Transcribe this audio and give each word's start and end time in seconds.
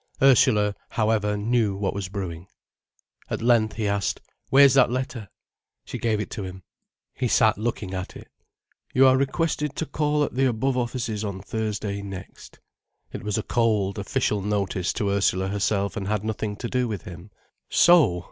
Ursula, 0.23 0.73
however, 0.89 1.37
knew 1.37 1.75
what 1.75 1.93
was 1.93 2.09
brewing. 2.09 2.47
At 3.29 3.43
length 3.43 3.75
he 3.75 3.87
asked: 3.87 4.19
"Where's 4.49 4.73
that 4.73 4.89
letter?" 4.89 5.29
She 5.85 5.99
gave 5.99 6.19
it 6.19 6.31
to 6.31 6.43
him. 6.43 6.63
He 7.13 7.27
sat 7.27 7.59
looking 7.59 7.93
at 7.93 8.15
it. 8.15 8.27
"You 8.95 9.05
are 9.05 9.15
requested 9.15 9.75
to 9.75 9.85
call 9.85 10.23
at 10.23 10.33
the 10.33 10.45
above 10.47 10.75
offices 10.75 11.23
on 11.23 11.39
Thursday 11.39 12.01
next——" 12.01 12.59
It 13.13 13.21
was 13.21 13.37
a 13.37 13.43
cold, 13.43 13.99
official 13.99 14.41
notice 14.41 14.91
to 14.93 15.09
Ursula 15.11 15.49
herself 15.49 15.95
and 15.95 16.07
had 16.07 16.23
nothing 16.23 16.55
to 16.55 16.67
do 16.67 16.87
with 16.87 17.03
him. 17.03 17.29
So! 17.69 18.19